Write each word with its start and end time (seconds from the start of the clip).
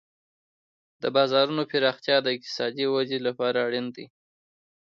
د 1.01 1.03
بازارونو 1.15 1.63
پراختیا 1.71 2.17
د 2.23 2.27
اقتصادي 2.35 2.85
ودې 2.93 3.19
لپاره 3.27 3.57
اړین 3.67 3.87
دی. 3.95 4.05